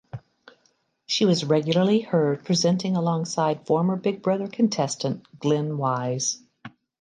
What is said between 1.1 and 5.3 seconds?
was regularly heard presenting alongside former Big Brother contestant